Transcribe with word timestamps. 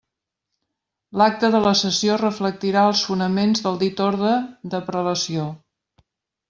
L'acta 1.21 1.49
de 1.55 1.59
la 1.65 1.73
sessió 1.81 2.17
reflectirà 2.23 2.87
els 2.93 3.05
fonaments 3.11 3.65
del 3.67 3.81
dit 3.87 4.05
orde 4.11 4.35
de 4.75 4.85
prelació. 4.91 5.49